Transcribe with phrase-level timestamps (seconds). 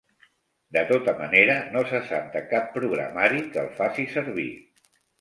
[0.77, 4.53] De tota manera, no se sap de cap programari que el faci servir.